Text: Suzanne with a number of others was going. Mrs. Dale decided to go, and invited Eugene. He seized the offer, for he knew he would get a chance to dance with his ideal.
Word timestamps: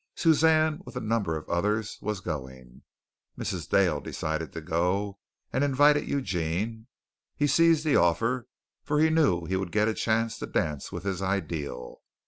Suzanne 0.15 0.81
with 0.83 0.95
a 0.95 0.99
number 0.99 1.37
of 1.37 1.47
others 1.47 1.99
was 2.01 2.21
going. 2.21 2.81
Mrs. 3.37 3.69
Dale 3.69 4.01
decided 4.01 4.51
to 4.53 4.59
go, 4.59 5.19
and 5.53 5.63
invited 5.63 6.07
Eugene. 6.09 6.87
He 7.35 7.45
seized 7.45 7.85
the 7.85 7.97
offer, 7.97 8.47
for 8.83 8.99
he 8.99 9.11
knew 9.11 9.45
he 9.45 9.57
would 9.57 9.71
get 9.71 9.87
a 9.87 9.93
chance 9.93 10.39
to 10.39 10.47
dance 10.47 10.91
with 10.91 11.03
his 11.03 11.21
ideal. 11.21 12.01